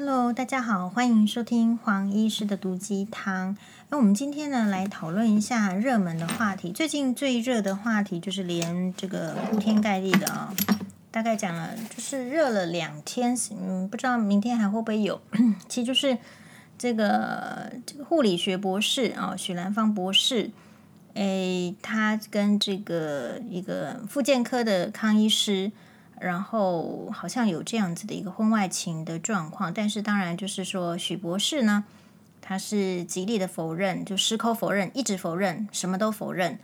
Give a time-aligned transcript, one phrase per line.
[0.00, 3.56] Hello，大家好，欢迎收听黄医师的毒鸡汤。
[3.88, 6.70] 那我们今天呢，来讨论一下热门的话题。
[6.70, 10.54] 最近最热的话题就是连这个铺天盖地的啊、
[11.10, 15.20] 大概讲了就是热了两天，嗯，不知道明天还会不会有。
[15.68, 16.16] 其实就是
[16.78, 20.52] 这个这个护理学博士啊、哦，许兰芳博士，
[21.14, 25.72] 诶，他跟这个一个复健科的康医师。
[26.20, 31.84] 然后好像有这样子的一个婚外情的状况，但是当然就是说许博士呢，
[32.40, 36.58] 他是极力的否认，就矢口否认，一直否认，什么都否认。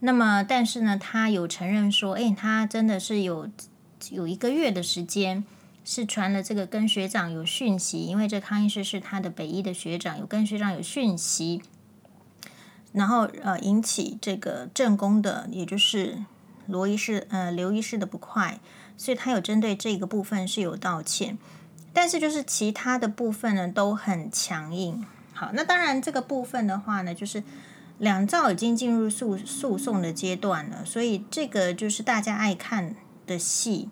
[0.00, 3.50] 那么但是呢，他有承认说，哎，他真的是有
[4.10, 5.44] 有一个月的时间
[5.84, 11.62] 是传了这个跟学长有讯息，因为这康医师是他的北医的学长，有跟学长有讯息，
[12.92, 16.24] 然后呃引起这个正宫的，也就是
[16.66, 18.60] 罗医师呃刘医师的不快。
[18.98, 21.38] 所以他有针对这个部分是有道歉，
[21.94, 25.06] 但是就是其他的部分呢都很强硬。
[25.32, 27.42] 好，那当然这个部分的话呢，就是
[27.98, 33.88] 两造已经进入诉诉讼的阶段了，所以这个就是大家爱看的戏，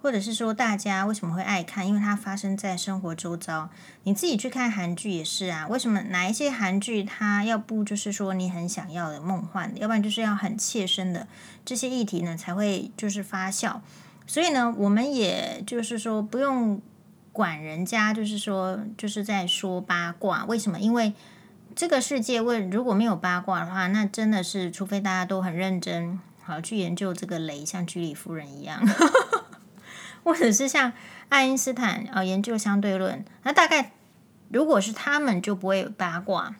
[0.00, 1.86] 或者是说大家为什么会爱看？
[1.86, 3.68] 因为它发生在生活周遭。
[4.04, 11.26] 你自己去看韩剧也是啊，为什么哪一些韩剧它要不就是说你很想要的梦幻的，要不然就是要很切身的
[11.64, 13.80] 这些议题呢才会就是发酵。
[14.26, 16.82] 所以呢，我们也就是说不用
[17.32, 20.44] 管人家，就是说就是在说八卦。
[20.46, 20.80] 为什么？
[20.80, 21.12] 因为
[21.74, 28.82] 这个世界问如果没有八卦的话，那真的是除非大家都很认真，好去研究这个雷，像居里夫人一样，
[30.24, 30.92] 或者是像
[31.28, 33.24] 爱因斯坦啊研究相对论。
[33.44, 33.92] 那大概
[34.48, 36.56] 如果是他们，就不会有八卦。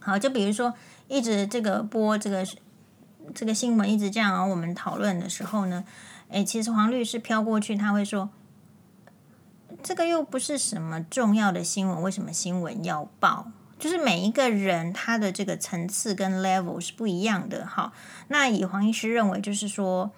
[0.00, 0.74] 好，就比如说
[1.08, 2.44] 一直这个播这个
[3.34, 5.82] 这个新闻，一直这样，我们讨论的时候呢。
[6.30, 8.30] 诶，其实黄律师飘过去，他会说
[9.82, 13.50] ：“这个又不是什么重要的新闻，为什么新闻要报？
[13.78, 17.66] 就是每一个人他的这个层次跟 level 是不一样的。
[17.66, 17.92] 哈，
[18.28, 20.12] 那以黄医师认为，就是说，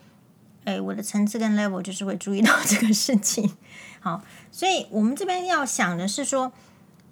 [0.64, 3.56] 诶，我的层次跟 level 就是会注意到 这个事情。
[4.00, 6.52] 好，所以我们这边要想的是说，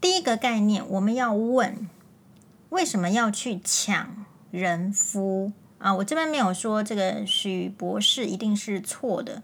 [0.01, 1.89] 第一个概念，我们要问，
[2.71, 9.43] 为什么要去抢人夫？”啊，我这边没有说这个许博士一定是错的，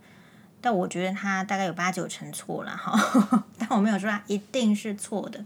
[0.60, 3.44] 但我觉得他大概有八九成错了哈。
[3.58, 5.44] 但我没有说他一定是错的。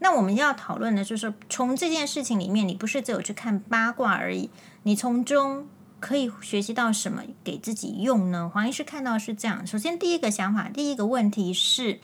[0.00, 4.50] 那我们要讨论的就是从这件事情里面，你不是只有去看八卦而已，
[4.82, 5.68] 你从中
[6.00, 8.50] 可以学习到什么给自己用呢？
[8.52, 9.64] 黄医师看到是这样。
[9.64, 12.00] 首先，第一个想法，第一个问题是，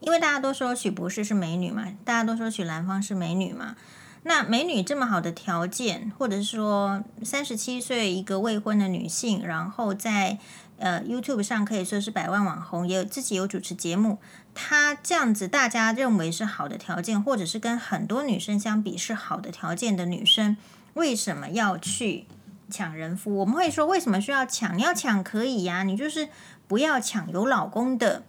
[0.00, 3.76] 因为大家都说许博士是美女嘛，大家都说许兰芳是美女嘛。
[4.24, 10.38] 那美女这么好的条件，或者是说三十七岁一个未婚的女性，然后在
[10.78, 14.18] 呃 YouTube 上可以说是百万网红，也有自己有主持节目，
[14.54, 20.56] 她这样子大家认为是好的条件，或者是跟很多女生相比是好的条件的女生，
[20.94, 22.26] 为什么要去
[22.70, 23.34] 抢人夫？
[23.38, 24.78] 我们会说为什么需要抢？
[24.78, 26.28] 你要抢可以呀，你就是
[26.68, 28.22] 不要抢有老公的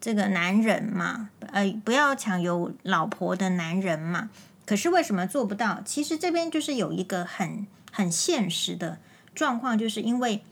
[0.00, 4.28] 这个男人嘛，呃，不要抢有老婆的男人嘛。
[4.70, 5.82] 可是为什么做不到？
[5.84, 9.00] 其实这边就是有一个很很现实的
[9.34, 10.44] 状况，就是因为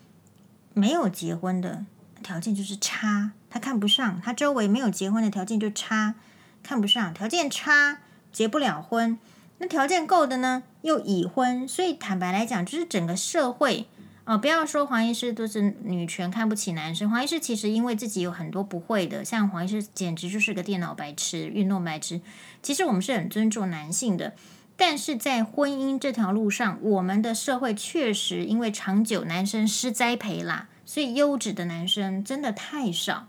[0.75, 1.87] 没有结婚的
[2.21, 6.17] 条件就是差，他看不上，他周围没有结婚的条件就差，
[6.65, 7.99] 看不上，条件差
[8.33, 9.17] 结不了婚，
[9.59, 13.87] 那条件够的呢又已婚，所以坦白来讲，就是整个社会。
[14.29, 17.09] 哦，不要说黄医师都是女权看不起男生。
[17.09, 22.21] 黄医师其实因为自己有很多不会的，像黄医师简直就是个电脑白痴、运动白痴。
[22.63, 24.35] 其实我们是很尊重男性的，
[24.77, 33.29] 但是在婚姻这条路上，我们的社会确实因为长久男生失栽培啦，所以优质的男生真的太少，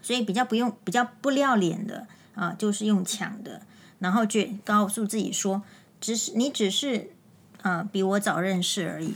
[0.00, 2.06] 所以比较不用、比较不要脸的
[2.36, 3.62] 啊，就是用抢的，
[3.98, 5.64] 然后就告诉自己说，
[6.00, 7.10] 只是你只是
[7.62, 9.14] 啊比我早认识而已。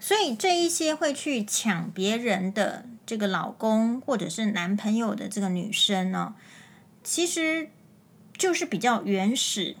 [0.00, 6.34] 所以这一些会去抢别人的这个老公或者是男朋友的这个女生呢，
[7.02, 7.68] 其实
[8.36, 9.76] 就是比较原始、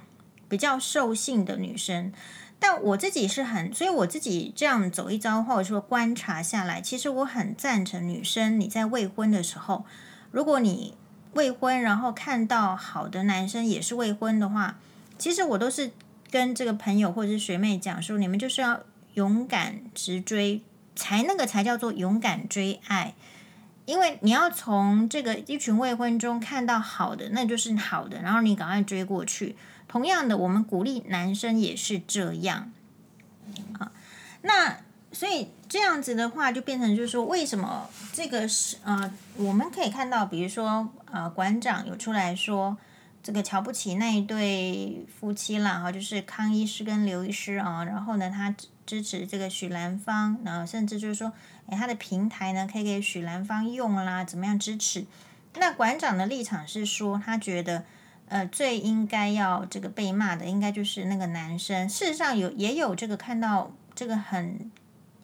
[0.48, 2.12] 比较兽性的女生。
[2.58, 9.84] 但我自己是很，所以我自己这样走一遭，或者说观察下来，其实我很赞成女生你在未婚的时候，
[10.32, 10.94] 如果你
[11.34, 14.80] 未婚，然后看到好的男生也是未婚的话，
[15.16, 15.92] 其实我都是
[16.28, 18.80] 跟这个朋友或者是学妹讲说，你们就是要。
[19.18, 20.62] 勇敢直追，
[20.94, 23.14] 才那个才叫做勇敢追爱。
[23.84, 29.56] 因为你要从这个一群未婚中看到好的，那就是好的，然后你赶快追过去。
[29.88, 32.70] 同样的，我们鼓励男生也是这样
[33.80, 33.90] 啊。
[34.42, 34.76] 那
[35.10, 42.76] 所以这样子的话，就变成就是说，为什么这个是呃，我们可以看到，比如说呃，馆长有出来说，
[43.28, 48.54] 这个瞧不起那一对夫妻啦，哈，就是康医师跟刘医师啊，然后呢，他
[48.86, 51.30] 支持这个许兰芳，然后甚至就是说，
[51.66, 55.04] 诶，他的平台呢，可以给许兰芳用啦，怎么样支持？
[55.56, 57.84] 那馆长的立场是说，他觉得。
[58.30, 61.88] 呃，最应该要这个被骂的，应该就是那个男生。
[61.88, 64.70] 事实上有也有这个看到这个很，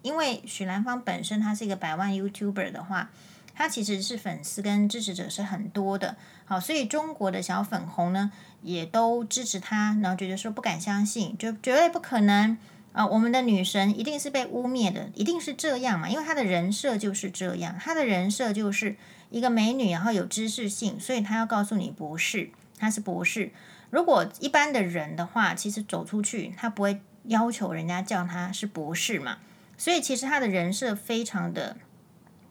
[0.00, 3.10] 因为许兰芳本身他是一个百万 YouTuber 的话，
[3.54, 6.16] 他其实是粉丝跟支持者是很多的。
[6.44, 12.50] 好，所以中国的小粉红呢也都支持他，然后觉得说不敢相信，就绝对不可能
[12.92, 18.96] 啊，呃，我们的女神一定是被污蔑的，一定是这样嘛，因为她的人设就是这样，她的人设就是
[19.30, 22.50] 一个美女，然后有知识性，所以她要告诉你博士。
[22.76, 23.52] 他是博士。
[23.90, 29.38] 如果一般的人的话，其实走出去，他不会要求人家叫他是博士嘛。
[29.78, 31.76] 所以其实他的人设非常的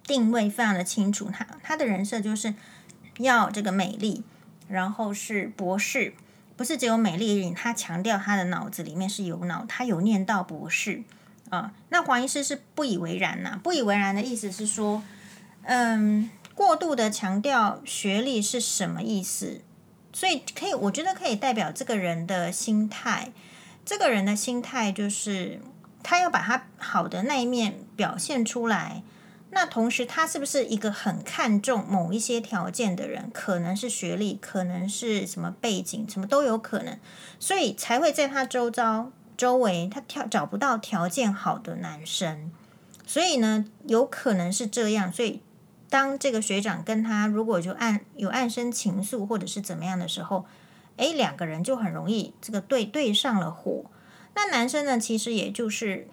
[0.06, 1.30] 定位非常的清楚。
[1.32, 2.54] 他他的人设就是
[3.18, 4.24] 要这个美丽，
[4.68, 6.14] 然后是博士，
[6.56, 7.54] 不是只有美丽而已。
[7.54, 11.04] 他强调他的脑子里面是有脑，他有念到博士
[11.50, 11.74] 啊。
[11.90, 15.04] 那黄医师是不以为然呐、不以为然的意思是说，
[15.64, 19.62] 嗯，过度的强调学历是什么意思？
[20.12, 23.32] 所以可以，我觉得可以代表这个人的心态。
[23.86, 25.60] 这个人的心态就是，
[26.04, 29.02] 他要把他好的那一面表现出来。
[29.54, 33.30] 那同时，他是不是一个很看重某一些条件的人？
[33.34, 36.98] 可能是学历，可能是什么背景，什么都有可能。
[37.40, 42.52] 所以才会在他周遭、周围，他挑找不到条件好的男生。
[43.06, 45.12] 所以呢，有可能是这样。
[45.14, 45.42] 所以。
[45.90, 50.44] 当这个学长跟他如果就暗有暗生情愫或者是怎么样的时候，
[50.98, 53.86] 诶，两个人就很容易这个对对上了火。
[54.34, 56.08] 那男生呢，其实也就是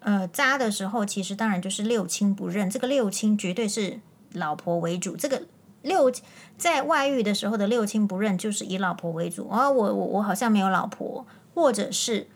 [0.00, 2.68] 呃渣的时候，其实当然就是六亲不认。
[2.70, 4.00] 这个六亲绝对是
[4.32, 5.16] 老婆为主。
[5.16, 5.42] 这个
[5.82, 6.12] 六
[6.56, 9.48] 在外遇的时候的六亲不认，就是以老婆为主。
[9.50, 12.26] 哦，我我我好像没有老婆，或者是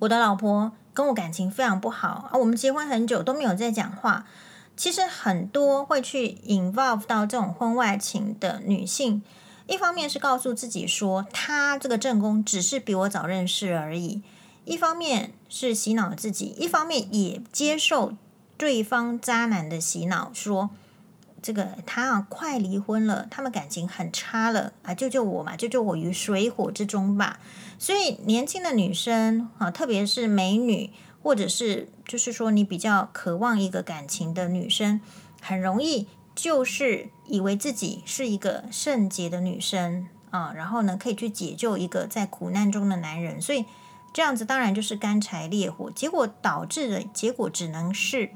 [0.00, 4.26] 我的老婆跟我感情非常不好啊，我们结婚很久都没有在讲话。
[4.76, 9.22] 其实很多会去 involve 到这种婚外情的女性，
[9.66, 14.22] 一方面是告诉自己说，他这个正宫只是比我早认识而已；
[14.68, 18.14] 一方面是洗脑自己，一方面也接受
[18.56, 20.70] 对方渣男的洗脑，说
[21.42, 27.40] 这个他啊快离婚了，他们感情很差了啊，救救我嘛，救救我于水火之中吧。
[27.78, 30.90] 所以年轻的女生啊，特别是美女。
[31.20, 35.00] 或者是就是说，你比较渴望一个感情的女生，
[35.42, 43.64] 很容易就是以为自己是一个圣洁的女生啊，然后呢，可以去解救一个在苦难中的男人，所以
[44.12, 48.30] 这样子当然就是干柴烈火，结果导致的结果只能是，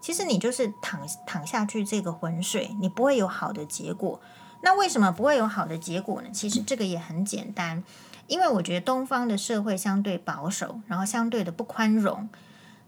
[0.00, 4.20] 其实你就是躺躺下去这个浑水，你不会有好的结果。
[4.62, 6.28] 那为什么不会有好的结果呢？
[6.32, 7.82] 其实这个也很简单。
[8.26, 12.28] 因为我觉得东方的社会相对保守，然后相对的不宽容。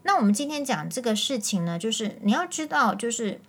[0.03, 3.41] 那我们今天讲这个事情呢，就是你要知道，就是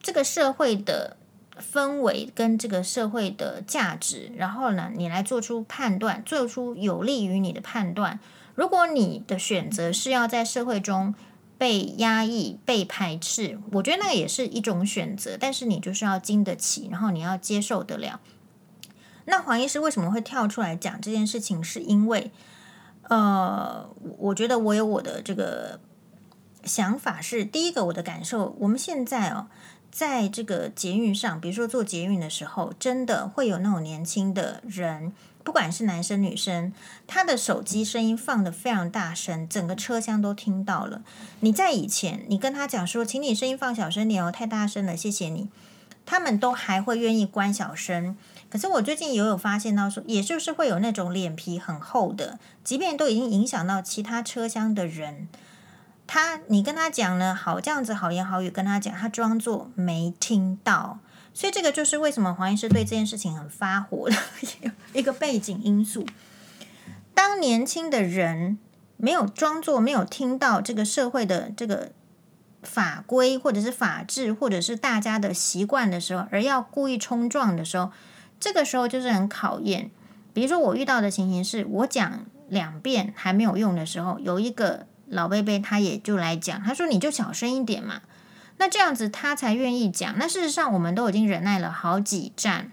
[0.00, 1.16] 这个社会的
[1.60, 8.18] 氛围跟这个社会的价值，然后呢，你来做出判断，做出有利于你的判断。
[8.54, 11.14] 如果你的选择是要在社会中
[11.56, 18.20] 被压抑、被排斥，我觉得那也是一种选择，但是你就是要经得起，然后你要接受得了。
[19.26, 21.62] 那黄医师为什么会跳出来讲这件事情？
[21.62, 22.32] 是因为，
[23.02, 23.88] 呃，
[24.18, 25.78] 我觉得我有我的这个
[26.64, 29.46] 想法是，第一个我的感受，我们现在哦，
[29.90, 36.72] 在这个捷运上，比如说坐捷运的时候，真的会有那种年轻的人，不管是男生女生，
[37.06, 41.02] 他的手机声音放得非常大声，整个车厢都听到了。
[41.40, 45.48] 你在以前，你跟他讲说，请你声音放小声点哦，太大声了，谢谢你，
[46.06, 48.16] 他们都还会愿意关小声。
[48.48, 55.28] 可是我最近也有发现到说，也就是会有那种脸皮很厚的，即便都已经影响到其他车厢的人，
[56.12, 60.98] 他你跟他讲呢，好这样子好言好语跟他讲，他装作没听到，
[61.32, 64.16] 所以这个就是为什么黄医师对这件事情很发火的
[64.92, 66.04] 一个背景因素。
[67.14, 68.58] 当年轻的人
[68.96, 71.92] 没有装作没有听到这个社会的这个
[72.64, 77.92] 法规或者是法治或者是大家的习惯的时候，而要故意冲撞的时候。
[78.40, 79.90] 这个时候就是很考验，
[80.32, 88.00] 比如说我遇到的情形是，我讲两遍还没有用的时候，有一个老贝贝他也就来讲，他说你就小声一点嘛，
[88.58, 90.16] 那这样子他才愿意讲。
[90.16, 92.70] 那事实上我们都已经忍耐了好几站，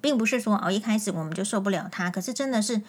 [0.00, 2.82] 并不是说哦一开始我们就受不了他，可是真的是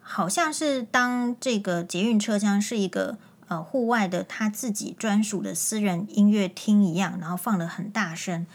[0.00, 3.16] 好像是当这个捷运车厢是一个
[3.48, 8.46] 呃户外的他自己专属的私人音乐厅一样，然后放得很大声。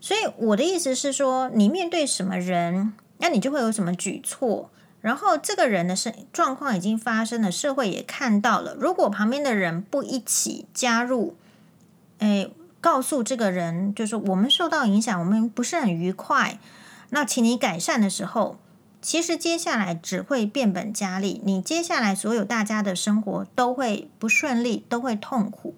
[0.00, 4.70] 所以我的意思是说，你面对什么人，那你就会有什么举措。
[5.04, 8.74] 然后这个人的状状况已经发生了，社会也看到了。
[8.74, 11.36] 如果旁边的人不一起加入，
[12.20, 12.48] 哎，
[12.80, 16.58] 告诉这个人，就是我们受到影响，我们不是很愉快，
[17.10, 18.56] 那请你改善的时候，
[19.02, 21.42] 其实接下来只会变本加厉。
[21.44, 25.74] 你接下来所有大家的生活都会不顺利，都会痛苦。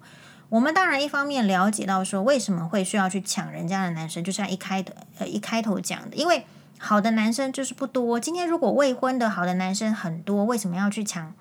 [0.47, 6.45] 我们当然一方面了解到说，为什么会需要去抢人家的男生，就像一开头呃一开头讲的，因为
[6.77, 8.19] 好的男生就是不多。
[8.19, 11.33] 今天如果未婚的好的男生很多，为什么要去抢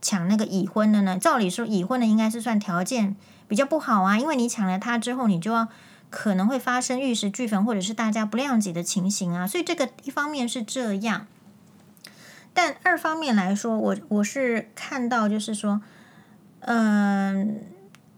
[0.00, 1.18] 抢那个已婚的呢？
[1.18, 3.16] 照理说，已婚的应该是算条件
[3.48, 5.68] 比较不好啊，因为你抢了他之后，你就要
[6.08, 9.46] 可能会发生玉石俱焚，或者是大家不谅解的情形啊。
[9.46, 11.26] 所以这个一方面是这样，
[12.54, 15.80] 但二方面来说，我我是看到就是说，
[16.60, 17.60] 嗯。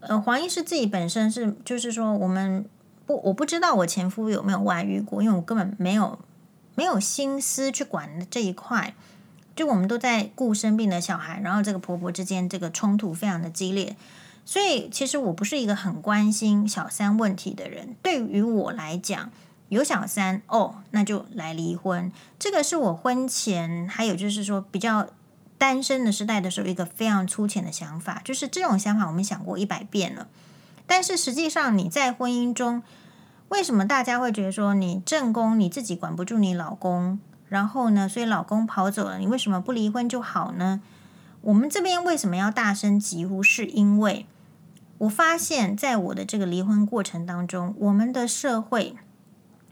[0.05, 2.65] 呃，黄医师自己本身是，就是说，我们
[3.05, 6.19] 不，我不知道我前夫有没有外遇过，因为我根本没有
[6.75, 8.93] 没有心思去管这一块。
[9.55, 13.95] 就我们都在顾生病的小孩，然后这个婆婆之间这个冲突非常的激烈，
[14.45, 17.95] 所以其实我不是一个很关心小三问题的人。
[18.01, 19.31] 对于我来讲，
[19.69, 22.11] 有小三哦，那就来离婚。
[22.39, 25.09] 这个是我婚前还有就是说比较。
[25.55, 30.27] 单身的时代的时候，一个非常粗浅的想法，就是这种想法我们想过一百遍了。
[30.85, 32.83] 但是实际上你在婚姻中，
[33.53, 37.19] 为什么大家会觉得说你正宫你自己管不住你老公，
[37.49, 40.81] 然后呢，所以老公跑走了，你为什么不离婚就好呢？
[41.41, 43.43] 我们这边为什么要大声疾呼？
[43.43, 44.25] 是因为
[44.97, 48.95] 我发现在我的这个离婚过程当中，我们的社会，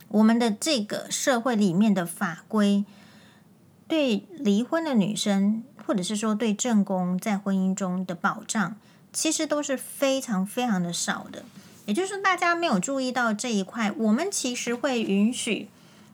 [0.09, 2.85] 我们的这个社会里面的法规，
[3.87, 5.63] 对离婚的女生。
[5.83, 8.75] 或者是说，对正宫在婚姻中的保障，
[9.11, 11.43] 其实都是非常非常的少的。
[11.91, 13.91] 也就是，大家没有注意到这一块。
[13.97, 15.67] 我们其实会允许，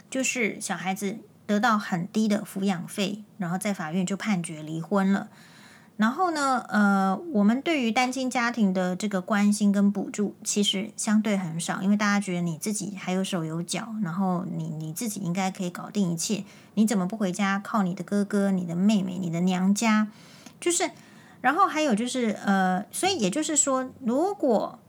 [0.10, 5.28] 就是小孩子得到很低的抚养费，然后在法院就判决离婚了。
[5.98, 16.44] 然后呢，呃，我们对于单亲家庭的这个关心跟补助，其实相对很少，因为大家觉得你自己还有手有脚，然后你你自己应该可以搞定一切，
[16.74, 20.08] 你怎么不回家靠你的哥哥、你的妹妹、你的娘家？
[20.60, 20.90] 就是，
[21.42, 24.80] 然后还有就是，呃，所以也就是说，如果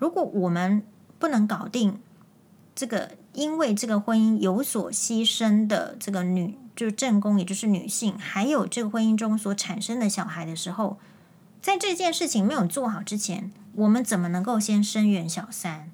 [0.00, 0.82] 如果我们
[1.18, 2.00] 不能搞定
[2.74, 6.56] 这个，因为这个婚姻有所牺牲的这个女。
[6.76, 10.96] 就是正宫，也就是女性，还有这个婚姻中所产生的小孩的时候，
[11.60, 15.90] 在这件事情没有做好之前，我们怎么能够先声援小三？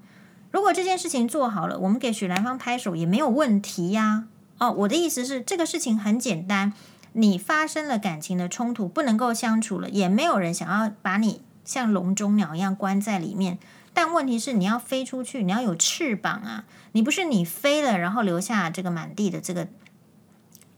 [0.53, 4.29] 如果这件事情做好了，我们给许兰芳拍手也没有问题呀。
[4.59, 6.73] 哦，我的意思是，这个事情很简单，
[7.15, 13.59] 你发生了感情的冲突，不能够相处了，也没有人想要把你像笼中鸟一样关在里面。
[13.97, 16.65] 但问题是，你要飞出去，你要有翅膀啊！
[16.93, 19.67] 你不是你飞了，然后留下这个满地的这个。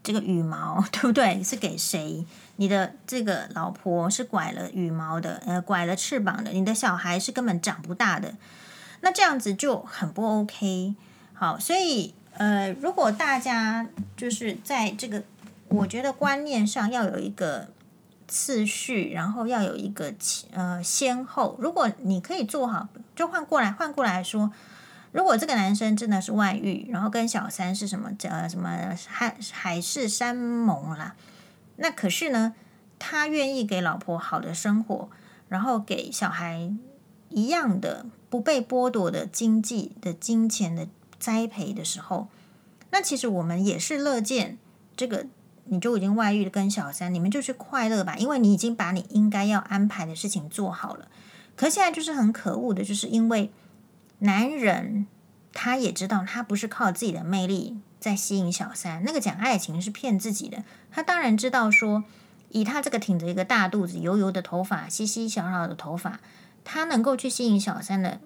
[0.05, 1.43] 这个羽毛 对不对？
[1.43, 2.25] 是给谁？
[2.57, 6.53] 你的这个老婆是拐了羽毛的，呃，拐了翅膀的。
[6.53, 8.37] 你的小孩是根本长不大的，
[9.01, 10.95] 那这样子就很不 OK。
[11.35, 15.25] 好，所以呃，如果大家就是在这个，
[15.69, 17.69] 我觉得观念上要有一个
[18.29, 20.15] 次序，然后要有一个
[20.53, 21.57] 呃先后。
[21.59, 24.53] 如果你可以做好，就换过来，换过来说。
[25.11, 31.17] 如果这个男生真的是外遇，然后跟小三是什么呃什么海海誓山盟啦，
[31.77, 32.55] 那可是呢，
[32.99, 35.09] 他愿意给老婆好的生活，
[35.49, 36.71] 然后给小孩
[37.31, 40.87] 一样的不被剥夺的经济的金钱的
[41.19, 42.29] 栽培的时候，
[42.91, 44.59] 那其实我们也是乐见
[44.95, 45.25] 这个，
[45.69, 51.09] 你就已经外遇了跟小三，你们就去快乐吧，因为你已经把你应该要安排的事情做好了。
[51.57, 53.51] 可现在就是很可恶的，就是因为。
[54.21, 55.07] 男人
[55.53, 60.65] 他也知道，他不是靠自己的魅力在吸引小三，那个讲爱情是骗自己的。
[60.91, 62.03] 他当然知道说，
[62.49, 66.19] 以他这个挺着一个大肚子、油油的头发、稀稀小小的头发，
[66.65, 68.21] 他能够去吸引小三的，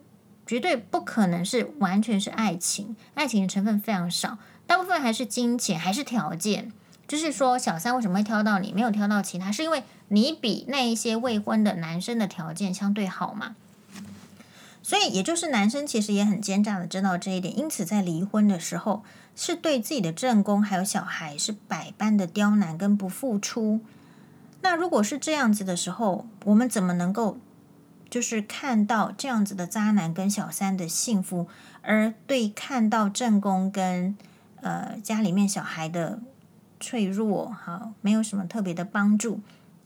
[0.46, 6.72] 绝对不可能是完全是爱情，爱情的成分非常少，大部分还是金钱，还是条件。
[7.12, 13.54] 就是说，小三为什么会挑到你，没有挑到其他，是因为你比那一些未婚的男生的条件相对好嘛？
[14.82, 19.04] 所以，也就是男生其实也很奸诈的知道这一点，因此在离婚的时候，
[19.36, 23.82] 是对自己的正宫还有小孩是百般的刁难跟不付出。
[24.62, 27.36] 那如果是这样子的时候，我们怎么能够
[28.08, 31.46] 就是看到这样子的渣男跟小三的幸福，
[31.82, 34.16] 而对看到正宫跟
[34.62, 36.20] 呃家里面小孩的
[36.82, 39.40] 脆弱，哈，没有什么特别的帮助，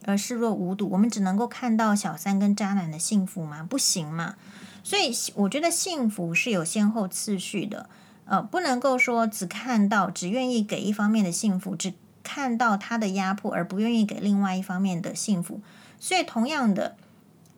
[0.06, 3.62] 而视若无睹，我们只能够看到小三跟渣男的幸福吗？
[3.62, 4.34] 不行嘛。
[4.82, 7.90] 所以我觉得幸福是有先后次序的，
[8.24, 15.60] 呃，不能够说只看到只愿意给一方面的幸福，只看到他的压迫，而不愿意给另外一方面的幸福。
[16.00, 16.96] 所以同样的，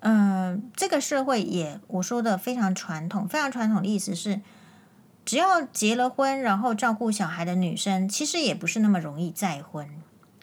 [0.00, 4.40] 嗯、这个社会也我说的非常传统，非常传统的意思是，
[5.28, 9.86] 只要结了婚，然后照顾小孩的女生，其实也不是那么容易再婚，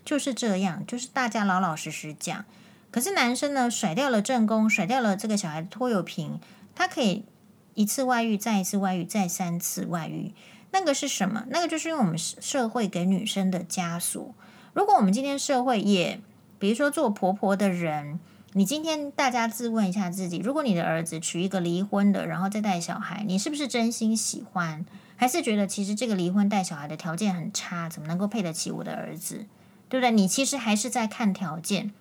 [0.06, 2.46] 就是这样，就是大家老老实实讲。
[2.92, 6.40] 可是男生呢，甩掉了正宫，甩掉了这个小孩的拖油瓶。
[6.76, 7.26] 他可以
[7.74, 10.36] 一次外遇，再一次外遇，再三次外遇。
[10.70, 11.46] 那个是什么？
[11.50, 14.36] 那个就是因为我们社会给女生的枷锁。
[14.74, 16.22] 如果我们今天社会也，
[16.60, 18.20] 比如说做婆婆的人，
[18.58, 24.86] 你今天大家自问一下自己：如果你的儿子娶一个离婚的，然后再带小孩，你是不是真心喜欢？
[25.18, 29.46] 还是觉得其实这个离婚带小孩的条件很差，怎么能够配得起我的儿子？
[29.90, 30.10] 对不对？
[30.10, 31.92] 你其实还是在看条件。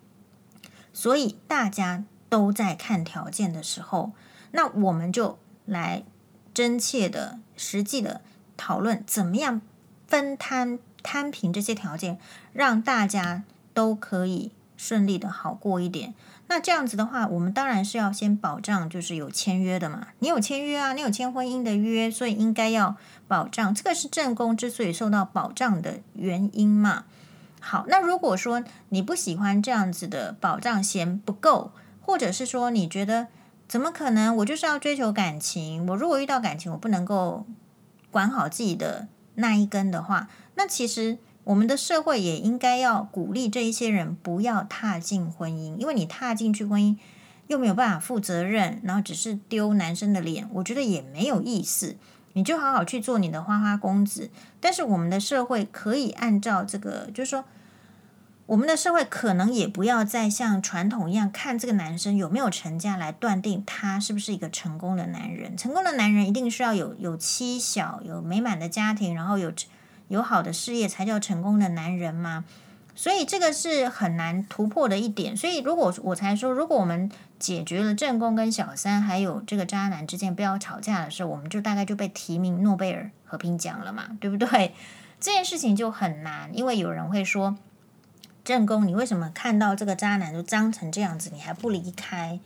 [0.92, 4.12] 所以大家都在看条件的时候。
[4.52, 6.04] 那我们就来
[6.54, 8.20] 真切的、实际的
[8.56, 9.60] 讨论，怎么样
[10.06, 12.16] 分摊摊平这些条件，
[12.52, 13.42] 让大家
[13.72, 16.14] 都可以顺利的好过一点。
[16.48, 20.08] 那这样子的话，我们当然是要先保障，就是有签约的嘛。
[20.18, 22.96] 你有签约啊，你有签婚姻的约，所以应该要
[23.26, 23.74] 保障。
[23.74, 27.04] 这个是正宫之所以受到保障的原因嘛。
[27.60, 33.28] 好，那如果说你不喜欢这样子的保障，嫌不够，或者是说你觉得。
[33.66, 34.36] 怎么可能？
[34.36, 35.86] 我就是要追求感情。
[35.88, 37.46] 我如果遇到感情，我不能够
[38.10, 46.96] 管好自己的那一根的话，那其实我们的社会也应该要鼓励这一些人不要踏进婚姻，因为你踏进去婚姻
[47.46, 51.96] 又没有办法负责任，然后只是丢男生的脸，我觉得也没有意思。
[52.32, 54.30] 你就好好去做你的花花公子。
[54.60, 57.44] 但是我们的社会可以按照这个，就是说。
[58.46, 65.56] 我们的社会可能也不要再像传统一样看这个男生有没有成家来断定他是不是一个成功的男人。
[65.56, 69.50] 成功的男人一定是要有有妻小、有美满的家庭，然后有
[70.08, 72.44] 有好的事业才叫成功的男人吗？
[72.94, 75.36] 所以这个是很难突破的一点。
[75.36, 84.74] 所以如果我才说，如果我们解决了正宫跟小三还有这个渣男之间不要吵架的时候，我们就大概就被提名诺贝尔和平奖了嘛，对不对？
[85.20, 87.56] 这件事情就很难，因为有人会说。
[88.44, 92.38] 正宫，你为什么看到这个渣男就脏成这样子，你还不离开？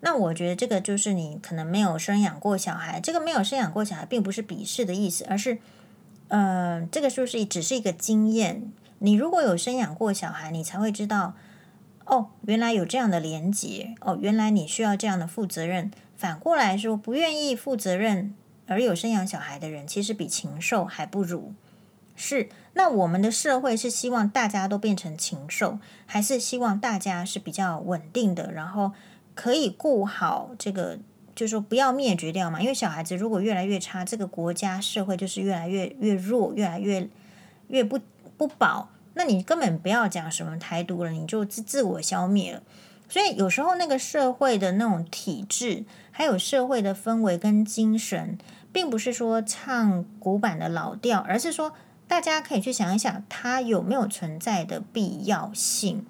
[0.00, 3.00] 那我觉得这个就是你可能没有生养过小孩。
[3.00, 5.58] 这个没有生养过小孩，并不是鄙视的意思，而是，
[6.28, 8.72] 呃，这个就是只是一个经验。
[9.00, 11.34] 你如果有生养过小孩，你才会知道，
[12.04, 15.90] 哦，原来有这样的连结，哦，原来你需要这样的负责任。
[16.16, 18.34] 反过来说，不愿意负责任
[18.66, 21.52] 而有生养小孩的人，其实比禽兽还不如。
[22.16, 28.90] 是，那我们的社会是希望大家都变成禽兽，还是希望大家是比较稳定的，然后
[29.36, 30.98] 可以顾好这个，
[31.38, 32.60] 就是说不要灭绝掉嘛？
[32.60, 37.08] 因为小孩子如果越来越差，这个国家社会就是越来越越弱，越来越
[37.68, 38.00] 越不
[38.36, 38.88] 不保。
[39.14, 42.62] 那你根本不要讲什么台独了，你就自自我消灭了。
[43.08, 48.36] 所以有时候那个社会的那种体制，还有社会的氛围跟精神，
[48.72, 51.72] 并不是说唱古板的老调，而是说。
[52.08, 56.06] 大家可以去想一想，它有没有存在的必要性。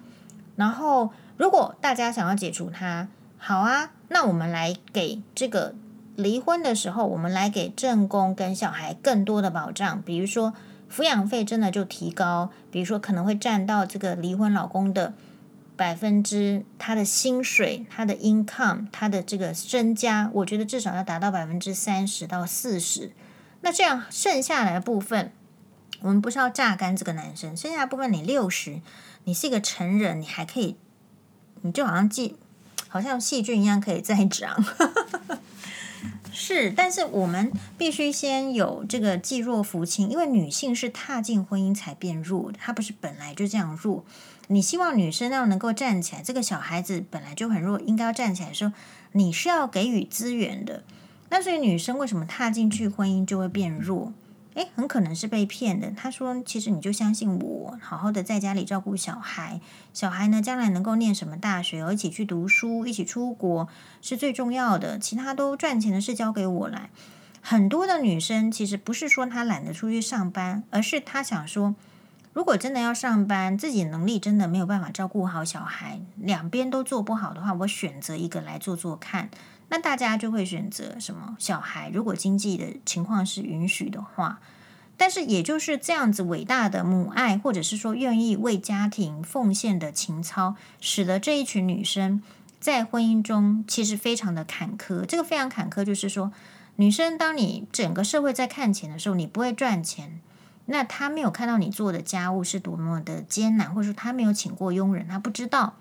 [0.55, 5.73] 然后，如果大家想要解除它，好啊，那我们来给这个
[6.15, 10.01] 离婚的时候，我们来给正宫跟小孩更多的保障。
[10.01, 10.53] 比如说，
[10.91, 15.13] 抚养费真的就提高，比如说可能会占到这个离婚老公的
[15.75, 23.13] 百分之他的薪水、他的 income、他的这个身家，我觉得至少要达到百分之三十到四十。
[23.61, 25.31] 那这样剩下来的部分。
[26.01, 28.79] 我们不是要榨干这个男生，剩下的部分你六十，
[29.25, 30.77] 你是一个成人，你还可以，
[31.59, 32.37] 你就好像记，
[32.89, 34.61] 好像细菌一样可以再长。
[36.31, 44.03] 是，但是我们必须先有这个济弱扶倾，因为女性是踏进婚姻才变弱的，她不是本来就这样弱。
[44.47, 48.73] 你希望女生要能够站起来，这个小孩子本来就很弱，应该要站起来的时候，
[49.11, 50.83] 你是要给予资源的。
[51.29, 54.13] 那所以女生为什么踏进去婚姻就会变弱？
[54.59, 55.89] 诶，很可能是被骗的。
[55.91, 59.61] 他说：“其实你就相信我，好好的在家里照顾小孩。
[59.93, 63.69] 小孩呢，将来能够念什么大学，一起去读书，一起出国
[64.01, 64.99] 是最重要的。
[64.99, 66.89] 其他都赚钱的事交给我来。”
[67.41, 71.73] 很多的女生其实不是说她懒得出去上班，而是她想说，
[72.33, 79.29] 如果真的要上班，自己能力真的没有办法照顾好小孩，两边都做不好的话，我选择一个来做做看。
[79.69, 81.35] 那大家就会选择什么？
[81.39, 84.39] 小孩如果经济的情况是允许的话，
[84.97, 92.21] 但是也就是这样子伟大的母爱，或者是说愿意为家庭奉献的情操，使得这一群女生
[92.59, 95.05] 在婚姻中其实非常的坎坷。
[95.05, 96.33] 这个非常坎坷，就是说，
[96.75, 100.19] 女生当你整个社会在看钱的时候，你不会赚钱。
[100.65, 105.75] 那他没有看到你做的家务是多么的艰难，或者说他没有请过佣人，他不知道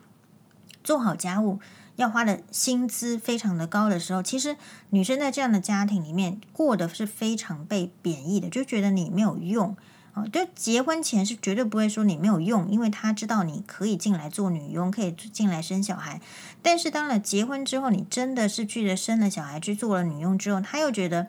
[0.84, 1.60] 做好家务
[1.98, 4.56] 要花的薪资非常的高的时候，其实
[4.90, 9.76] 女生在这样的家庭里面过得是非常被贬义的，就觉得你没有用
[10.14, 10.24] 啊。
[10.32, 16.20] 就结婚前是绝对不会说你没有用，因为他知道你可以进来做女佣，可以进来生小孩。
[16.62, 21.26] 但是当了结婚之后，你真的是去了生了小孩，去做了女佣之后，他又觉得。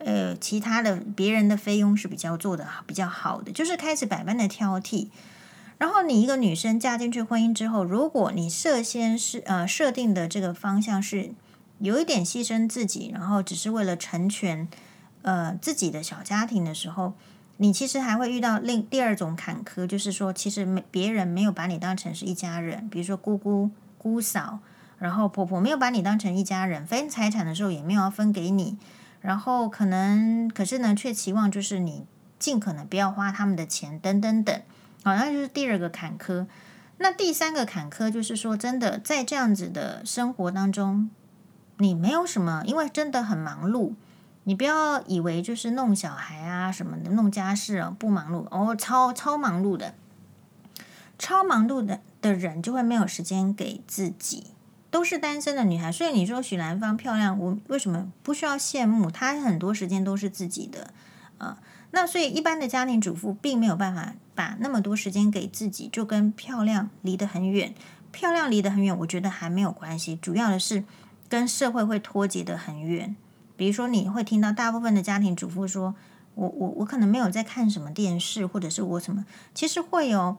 [0.00, 5.06] 呃，其他的别人的菲佣是比较做的比较好的，就是开始百般的挑剔。
[5.78, 11.32] 然后你一个女生嫁进去婚姻之后，如果你设先是呃设定的这个方向是
[11.78, 14.68] 有一点牺牲自己，然后只是为了成全
[15.22, 17.14] 呃自己的小家庭的时候，
[17.56, 24.60] 你其实还会遇到另第二种坎坷，就是说其实没别人没有把你当成是一家人，比如说姑姑、姑嫂，
[24.98, 28.78] 然后婆婆没有把你当成一家人，分财产的时候也没有要分给你。
[29.20, 32.04] 然后可能，可是呢，却期望就是你
[32.38, 34.60] 尽可能不要花他们的钱，等等等。
[35.04, 36.46] 好，那就是第二个坎坷。
[36.98, 41.10] 那第三个坎坷就是说，真的在这样子的生活当中，
[41.78, 43.92] 你没有什么，因为真的很忙碌。
[44.44, 49.94] 你不要以为就是弄小孩啊什么的，弄家事啊不忙碌哦，超超忙碌的，
[51.18, 54.48] 超忙碌的的人就会没有时间给自己。
[54.90, 59.10] 都是单身的女孩，所以你说许兰芳漂亮，我为什么不需要羡慕？
[59.10, 60.94] 她很多时间都是自己的
[61.38, 61.58] 啊。
[61.90, 67.74] 那所以一般的家庭主妇并没有办法把那么多时间给自己，就跟漂亮离得很远。
[68.10, 70.84] 漂亮离得很远，我觉得还没有关系，主要的是
[71.28, 73.16] 跟社会会脱节得很远。
[73.56, 75.94] 比如说，你会听到大部分的家庭主妇说
[76.34, 80.36] ：“我我我可能没有在看什么电视，或者是我什么。”其实会有。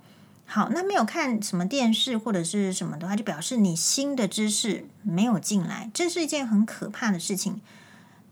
[0.47, 7.61] 好，那没有看什么电视或者是什么的话，就表示你新的知识没有进来，这是一件很可怕的事情。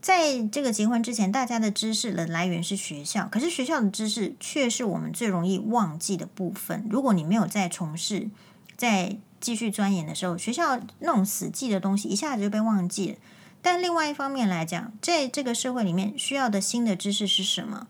[0.04, 6.86] 在这个结婚之前，大家的知识的来源是学校，可是学校的知识却是我们最容易忘记的部分。
[6.89, 8.30] 如果你没有再从事、
[8.76, 13.16] 再继续钻研的时候，学校那种死记的东西一下子就被忘记了。
[13.62, 17.88] 但另外一方面来讲，在这个社会里面需要的新的知识是什么？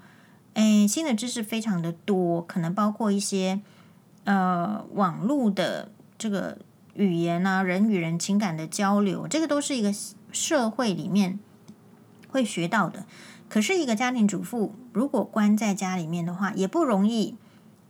[0.53, 3.59] 诶，新的知识非常的多，可能包括一些。
[4.25, 6.57] 呃，网络的这个
[6.93, 9.93] 语言啊，人与人情感的交流，这个都是一个
[10.31, 11.37] 社会里面
[12.33, 13.05] 会学到的。
[13.47, 17.35] 可是，一个家庭主妇如果关在家里面的话，也不容易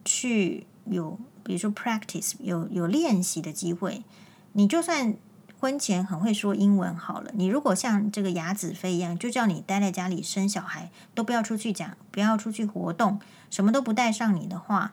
[0.04, 4.04] 去有，比如说 practice 有有练习的机会。
[4.52, 5.16] 你就算
[5.58, 14.92] 婚前很会说英文好了，你如果像这个雅子妃一样，就叫你待在家里生小孩，都不要出去讲，不要出去活动，什么都不带上你的话。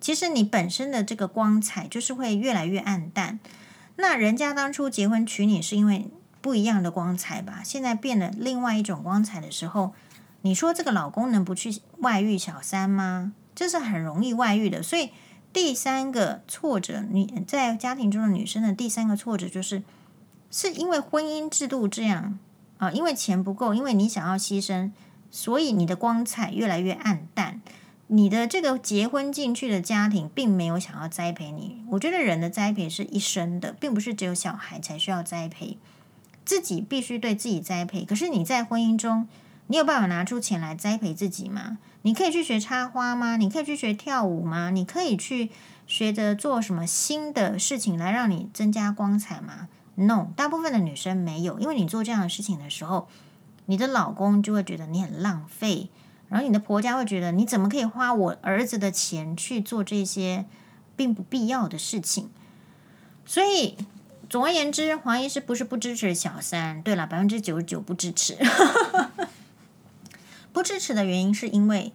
[0.00, 3.40] 其实你本身的这个光彩就是会越来越暗淡。
[3.96, 6.08] 那人家当初结婚娶你是因为
[6.42, 7.62] 不一样的光彩吧？
[7.64, 9.94] 现在变了另外一种光彩的时候，
[10.42, 13.32] 你说这个老公能不去外遇小三吗？
[13.54, 14.82] 这是很容易外遇的。
[14.82, 15.10] 所以
[15.52, 19.82] 第三个挫折，你在家庭中的女生的第三个挫折就是，
[20.50, 22.38] 是因为婚姻制度这样
[22.78, 24.90] 啊，因为钱不够，因为你想要牺牲，
[25.30, 27.62] 所以你的光彩越来越暗淡。
[28.08, 31.82] 你的这个结婚进去的家庭并没有想要栽培你。
[31.92, 35.78] 我觉得人的栽培是一生的，并不是只有小孩才需要栽培，
[36.44, 38.04] 自己必须对自己栽培。
[38.04, 39.28] 可是你在婚姻中，
[39.68, 41.78] 你有办法拿出钱来栽培自己吗？
[42.02, 43.36] 你可以去学插花吗？
[43.36, 44.70] 你可以去学跳舞吗？
[44.70, 45.50] 你可以去
[45.86, 53.08] 学着做什么新的事情来让你增加光彩吗？No，大部分的女生没有，因为你做这样的事情的时候，
[53.66, 55.90] 你的老公就会觉得你很浪费。
[56.28, 60.46] 然后你的婆家会觉得你怎么可以花我儿子的钱去做这些
[60.96, 62.30] 并不必要的事情？
[63.26, 63.76] 所以
[64.32, 66.80] 总而言之，黄医师不是不支持小三。
[66.80, 68.34] 对了，百分之九十九不支持。
[70.54, 71.92] 不支持的原因是因为，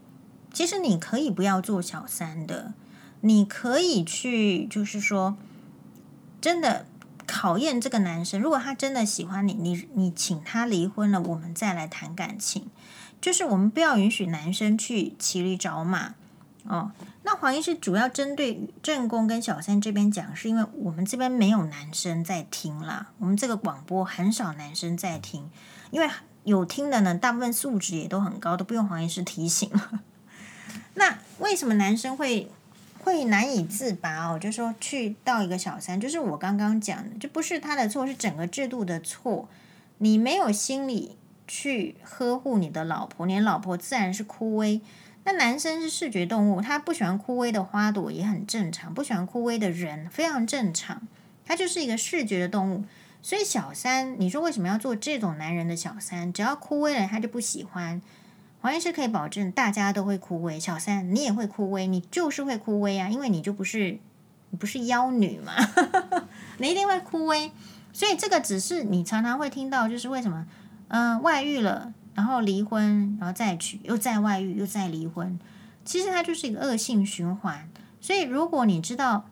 [0.54, 2.76] 其实你可以不要做小三的，
[3.21, 5.36] 你可以去，就是说，
[6.39, 6.86] 真的
[7.26, 8.39] 考验这个男生。
[8.39, 12.67] 如果他真的喜欢你，你你请他离婚了，我们再来谈感情。
[13.19, 16.13] 就是我们不要允许男生去骑驴找马
[16.69, 16.91] 哦。
[17.23, 23.08] 那黄医师主要针对正宫跟小三这边讲，是因为我们这边没有男生在听啦。
[23.19, 25.49] 我们这个广播很少男生在听，
[25.91, 26.10] 因为
[26.43, 30.01] 有听的呢，大部分素质也都很高，都不用黄医师提醒了。
[30.95, 32.51] 那为什么男生会
[33.03, 34.39] 会难以自拔哦？
[34.39, 39.49] 就说去到一个小三，就是我刚刚讲的，就不是他的错，是整个制度的错。
[39.97, 41.17] 你没有心理。
[41.49, 44.82] 去呵护你的老婆，你老婆自然是枯萎。
[45.28, 51.06] 那男生是视觉动物，他不喜欢枯萎的花朵也很正常，不喜欢枯萎的人非常正常，
[51.46, 52.86] 他就是一个视觉的动物。
[53.22, 56.32] 所以小三，你说为什么要做这种男人的小三？
[56.32, 58.02] 只要枯萎了，他就不喜欢。
[58.62, 60.58] 黄医师可以保证，大家都会枯萎。
[60.58, 64.00] 小三，你也会枯萎，你就是会枯萎啊，因为你就不是，
[64.52, 65.52] 你不是妖女嘛，
[66.60, 67.52] 你一定会枯萎。
[67.92, 70.48] 所以这个只是你常常会听到，就是为什么，
[70.88, 75.39] 嗯、外遇了，然后离婚，然后再娶，又再外遇，又再离婚，
[75.86, 77.69] 其实它就是一个恶性循环。
[78.01, 79.23] 所以如果你知道。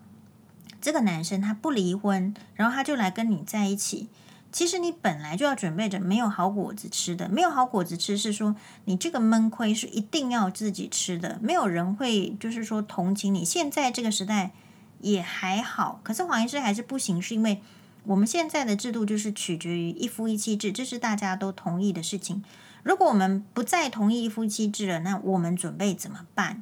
[0.81, 4.07] 这个男生他不离婚，然后他就来跟你在一起。
[4.51, 13.43] 其实你本来就要准备着没有好果子吃的，没有好果子吃是说你这个闷亏是一定要自己吃的，没有人会就是说同情你。
[13.43, 14.51] 现在这个时代
[14.99, 17.63] 也还好，可是黄医师还是不行，是因为
[18.03, 22.43] 我们现在的制度就是取决于一夫一妻制，这是大家都同意的事情。
[22.85, 26.61] 如果我们不再同意一夫一妻制了，那我们准备怎么办？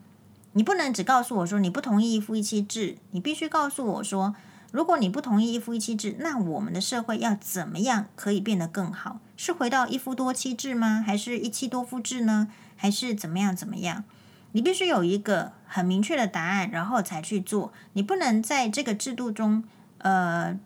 [0.53, 4.33] 你不能只告诉我说你不同意一夫一妻制，你必须告诉我说，
[4.71, 9.19] 如果你不同意一夫一妻制，那我们的社会要怎么样可以变得更好？
[9.36, 11.03] 是回到一夫多妻制吗？
[11.05, 12.47] 还是一妻多夫制呢？
[12.77, 14.05] 还是怎么样怎么样？
[14.53, 17.73] 你必须有一个很明确的答案，然后才去做。
[17.91, 19.65] 你不能在这个制度中
[19.97, 20.57] 呃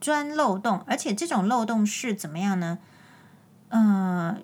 [0.00, 2.78] 钻漏洞，而且这种漏洞是怎么样呢？
[3.70, 4.42] 嗯、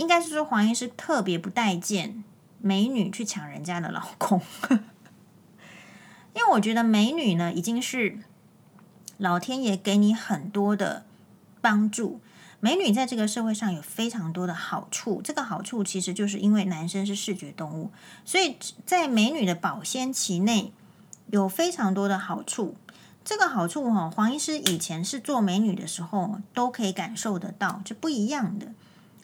[0.00, 2.24] 应该是说黄医师特别不待见。
[2.62, 4.40] 美女去抢人家的老公，
[6.34, 8.18] 因为我觉得美女呢，已经是
[9.16, 11.04] 老天爷给你很多的
[11.62, 12.20] 帮助。
[12.60, 17.90] 美女在这个社会上有非常多的好处，这个好处其实就是因为男生是视觉动物，
[18.26, 20.72] 所以在美女的保鲜期内
[21.28, 22.76] 有非常多的好处。
[23.24, 28.74] 这个好处哈，黄医师以前是做美女的时候都可以感受得到，是不一样的。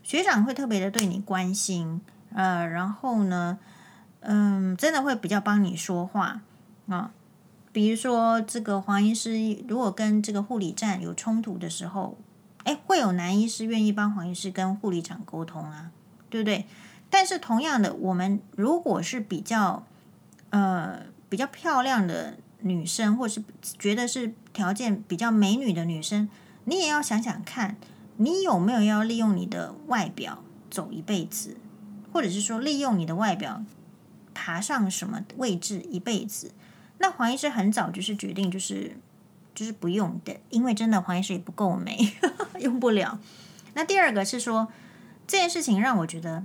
[0.07, 2.01] 学长会特别的对你关心。
[2.33, 3.59] 呃，然后呢，
[4.21, 6.43] 嗯，真的会比较帮你说话
[6.87, 7.11] 啊。
[7.73, 12.17] 比如说，这个黄医师如果跟这个护理站有冲突的时候，
[12.63, 15.91] 哎，会有男医师愿意帮黄医师跟护理长沟通啊，
[16.31, 16.67] 对不对？
[17.11, 19.85] 但是同样的，我们如果是比较
[20.51, 26.29] 呃比较漂亮的女生，或是觉得是条件比较美女的女生，
[26.63, 27.77] 你也要想想看，
[28.17, 31.57] 你有没有要利用你的外表走一辈子？
[32.13, 33.63] 或者是说利用你的外表
[34.33, 36.53] 爬上什么位置一辈子？
[36.99, 38.97] 那黄医师很早就是决定，就是
[39.55, 42.15] 就是不用的，因为真的黄医师也不够美，
[42.61, 43.19] 用不了。
[43.75, 44.69] 那第二个是说
[45.27, 46.45] 这件事情让我觉得，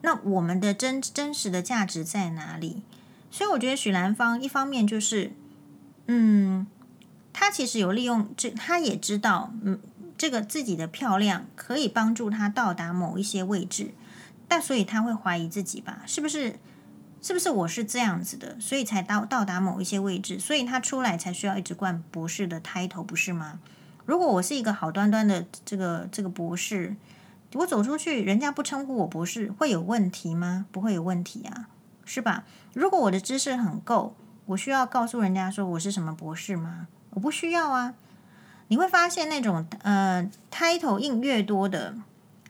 [0.00, 2.82] 那我们的真真实的价值在哪里？
[3.30, 5.32] 所以我觉得许兰芳一方面就是，
[6.06, 6.66] 嗯，
[7.34, 9.78] 他其实有利用这，他也知道，嗯，
[10.16, 13.94] 这个自己的漂亮可以帮助他到达某一些位置。
[14.48, 16.02] 但所以他会怀疑自己吧？
[16.06, 16.58] 是不是？
[17.22, 23.58] 是不是我是这样子的，所以才到到达某一些位置，所以他出来才需要一直冠博士的 title，不是吗？
[24.04, 26.94] 如果我是一个好端端的这个这个博士，
[27.54, 30.66] 我走出去，人家不称呼我博士，会有问题吗？
[30.70, 31.68] 不会有问题啊，
[32.04, 32.44] 是吧？
[32.74, 36.86] 如果我的知识很够，我需要告诉人家说我是什么博士吗？
[37.10, 37.94] 我不需要啊。
[38.68, 41.96] 你会发现那种呃 title 印越多的。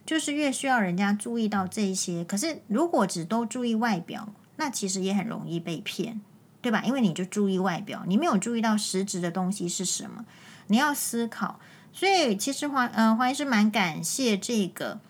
[0.06, 6.20] 就是越需要人家注意到这些，可是如果只都注意外表，那其实也很容易被骗，
[6.62, 6.80] 对吧？
[6.84, 10.24] 因为你就注意外表，你没有注意到实质的东西是什么，
[10.68, 11.58] 你要思考。
[11.92, 15.00] 所以其实黄嗯黄医师蛮感谢这个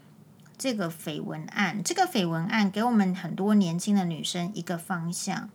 [0.57, 5.51] 这个绯闻案，这个绯闻案给我们很多年轻的女生一个方向。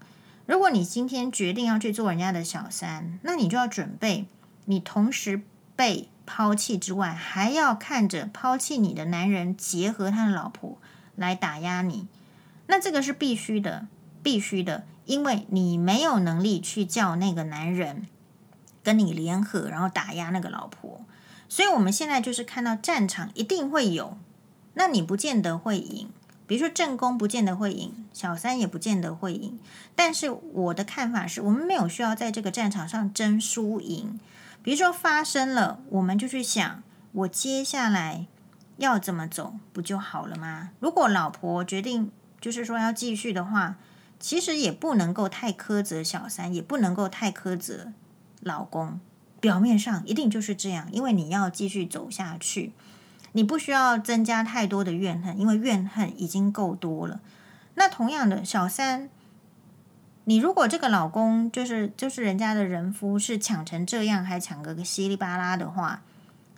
[0.46, 4.28] 如果你今天决定要去做人家的小三，那你就要准备，
[4.66, 5.42] 你同时
[5.76, 6.08] 被。
[6.24, 10.78] 抛弃之外，还要看着抛弃你的男人结合他的老婆
[11.18, 12.08] 来打压你，
[12.68, 13.88] 那这个是必须的，
[14.24, 18.08] 必须的，因为你没有能力去叫那个男人
[18.82, 21.02] 跟你联合，然后打压那个老婆。
[21.50, 24.18] 所以我们现在就是看到战场一定会有，
[24.76, 26.08] 那你不见得会赢。
[26.48, 29.60] 比如说正宫不见得会赢，小三也不见得会赢。
[29.96, 34.18] 但是我的看法是我们没有需要在这个战场上争输赢。
[34.64, 38.28] 比如说发生了，我们就去想，我接下来
[38.78, 40.70] 要怎么走，不就好了吗？
[40.80, 43.78] 如果老婆决定就是说要继续的话，
[44.20, 47.92] 其实也不能够太苛责小三，也不能够太苛责
[48.40, 49.00] 老公。
[49.40, 52.74] 表面上一定就是这样，因为你要继续走下去，
[53.32, 57.20] 你不需要增加太多的怨恨，因为怨恨已经够多了。
[57.74, 59.10] 那同样的，小三。
[60.26, 66.02] 你如果这个老公就是就是人家的人夫是抢成这样，还抢个个稀里巴拉的话，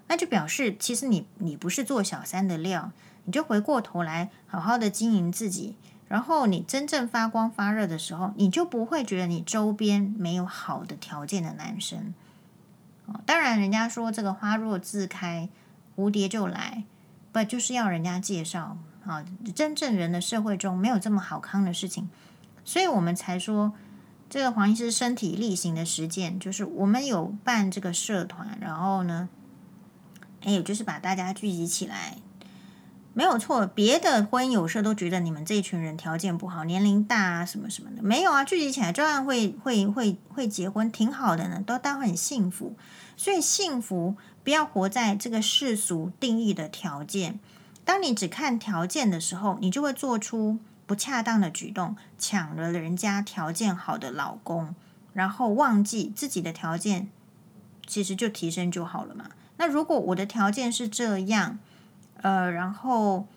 [0.08, 2.92] 那就表示其实你你不是做小三的料，
[3.24, 5.76] 你就回过头来好好的经营自己，
[6.10, 12.14] 然后你真正发光发热的时候，你就不会觉得你周边没有好的条件的男生。
[13.26, 15.50] 当然，人家说这个花若自开，
[15.96, 16.84] 蝴蝶就来，
[17.32, 19.26] 不就是要人家介绍啊？
[19.56, 22.10] 真正人的社会中没有这么好康的事情，
[22.66, 23.74] 所以我们才说
[24.30, 29.30] 这个黄医师身体力行的实践，就是我们有办这个社团，然后呢，
[30.42, 32.18] 哎，就是把大家聚集起来。
[33.16, 42.76] 没有错，别的婚友社都觉得你们这群人条件不好，年龄大啊，什么什么的，没有啊，聚集起来照样会会会会结婚，挺好的呢，都当很幸福。
[43.16, 47.40] 所以幸福不要活在这个世俗定义的条件。
[47.86, 54.76] 当你只看条件的时候，你就会做出不恰当的举动，抢了人家条件好的老公，
[55.14, 57.10] 然后忘记自己的条件
[57.86, 59.30] 其实就提升就好了嘛。
[59.58, 61.60] 那如果我的条件是这样，
[62.22, 63.28] 呃，然后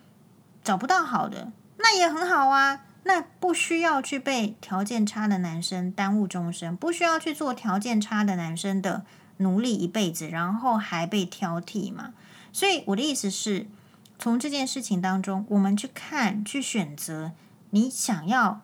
[0.64, 2.82] 找不到好的，那也很好啊。
[3.04, 9.04] 那不需要去被条件差的男生耽误终身，不需要去做条件差的男生的
[9.36, 12.14] 奴隶一辈子，然后还被挑剔嘛。
[12.52, 13.68] 所以我的意思是，
[14.18, 17.32] 从这件事情当中，我们去看、去选择
[17.70, 18.60] 你想要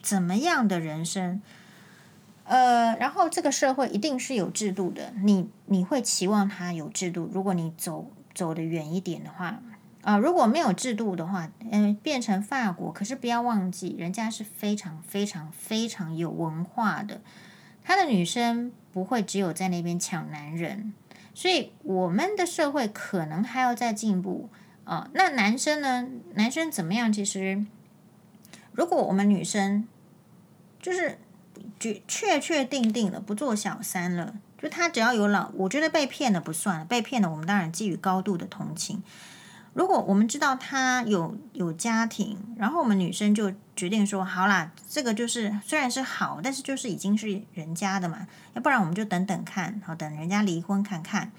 [0.00, 1.42] 怎么样的人生。
[2.44, 7.28] 呃，然后这个社会一定是有制度的，你你会期望它有制度。
[7.32, 8.10] 如果你走。
[8.32, 9.60] 走得远一点的话，
[10.02, 12.92] 啊、如果没有制度的话，嗯、变成法国。
[12.92, 17.20] 可是不要忘记，人家是非常非常非常有文化的，
[17.82, 20.94] 他的女生不会只有在那边抢男人。
[21.34, 24.48] 所以我们的社会可能还要再进步
[24.90, 26.04] 啊、那男生呢？
[26.34, 27.12] 男生怎么样？
[27.12, 27.64] 其实，
[28.72, 29.86] 如果我们女生
[30.82, 31.16] 就是
[31.78, 34.34] 确确确定定了，不做小三了。
[34.60, 39.00] 就他只要有老，我觉得被骗了不算，被骗了我们当然寄予高度的同情。
[39.74, 51.30] 如果我们知道他有有家庭，然后我们女生就决定说好啦，这个就是虽然是好，但是就是已经是人家的嘛，要不然我们就等等看，好等人家离婚看看，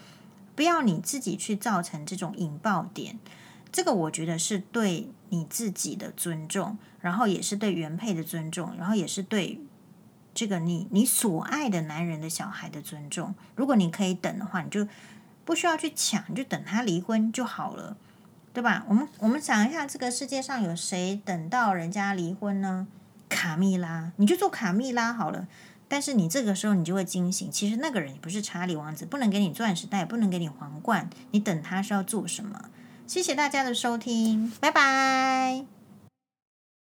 [0.55, 3.19] 不要你自己去造成这种引爆点。
[3.71, 9.59] 这个我觉得是对你自己的尊重，然后也是对原配的尊重，然后也是对。
[10.33, 14.87] 这个你你所爱的男人的小孩的尊重，如果你可以等的话，你就
[15.43, 17.97] 不需要去抢，你就等他离婚就好了，
[18.53, 18.85] 对吧？
[18.87, 22.87] 我们我们想一下，这个世界上有谁等到人家离婚呢？
[23.27, 25.47] 卡蜜拉，你就做卡蜜拉好了。
[25.89, 32.69] 但是你这个时候你就会惊醒，其实那个人也不是查理王子，不能给你钻石但也，不能给你皇冠，你等他是要做什么？
[33.11, 35.80] 谢谢大家的收听，拜拜。